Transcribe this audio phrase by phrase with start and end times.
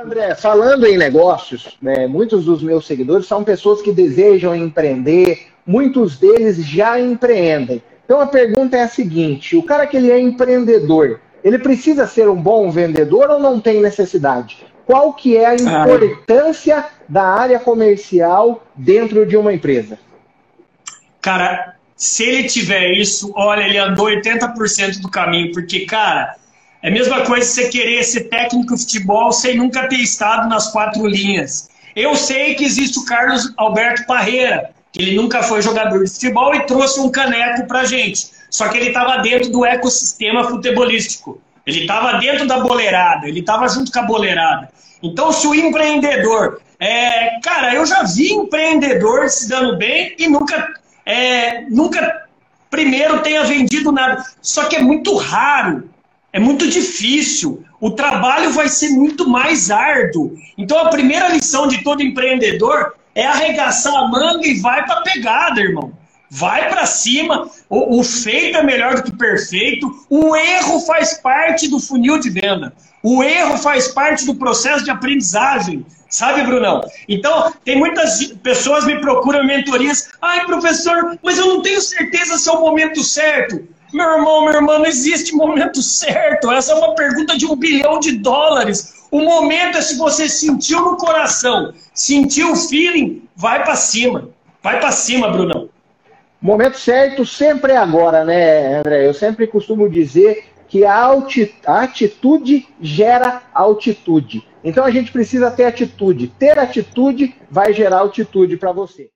[0.00, 6.16] André, falando em negócios, né, muitos dos meus seguidores são pessoas que desejam empreender, muitos
[6.16, 7.82] deles já empreendem.
[8.04, 12.28] Então a pergunta é a seguinte: o cara que ele é empreendedor, ele precisa ser
[12.28, 14.64] um bom vendedor ou não tem necessidade?
[14.86, 19.98] Qual que é a importância da área comercial dentro de uma empresa?
[21.20, 26.36] Cara, se ele tiver isso, olha, ele andou 80% do caminho, porque, cara,
[26.82, 30.70] é a mesma coisa você querer ser técnico de futebol sem nunca ter estado nas
[30.70, 31.68] quatro linhas.
[31.94, 36.54] Eu sei que existe o Carlos Alberto Parreira, que ele nunca foi jogador de futebol
[36.54, 38.30] e trouxe um caneco pra gente.
[38.50, 41.40] Só que ele estava dentro do ecossistema futebolístico.
[41.66, 44.70] Ele estava dentro da boleirada, ele estava junto com a boleirada.
[45.02, 46.60] Então, se o empreendedor.
[46.80, 50.74] É, cara, eu já vi empreendedor se dando bem e nunca,
[51.04, 52.26] é, nunca
[52.70, 54.24] primeiro tenha vendido nada.
[54.40, 55.90] Só que é muito raro.
[56.32, 57.64] É muito difícil.
[57.80, 60.36] O trabalho vai ser muito mais árduo.
[60.56, 65.60] Então, a primeira lição de todo empreendedor é arregaçar a manga e vai para pegada,
[65.60, 65.92] irmão.
[66.30, 67.48] Vai para cima.
[67.68, 69.90] O, o, feito é melhor do que perfeito.
[70.10, 72.74] O erro faz parte do funil de venda.
[73.02, 75.86] O erro faz parte do processo de aprendizagem.
[76.10, 76.82] Sabe, Brunão?
[77.08, 80.08] Então, tem muitas pessoas me procuram mentorias.
[80.20, 83.66] Ai, professor, mas eu não tenho certeza se é o momento certo.
[83.92, 86.50] Meu irmão, minha irmã, não existe momento certo.
[86.50, 89.06] Essa é uma pergunta de um bilhão de dólares.
[89.10, 94.28] O momento é se você sentiu no coração, sentiu o feeling, vai para cima.
[94.62, 95.70] Vai para cima, Brunão.
[96.40, 99.06] Momento certo sempre é agora, né, André?
[99.06, 101.10] Eu sempre costumo dizer que a
[101.66, 104.46] atitude gera altitude.
[104.62, 106.28] Então a gente precisa ter atitude.
[106.38, 109.10] Ter atitude vai gerar altitude para você.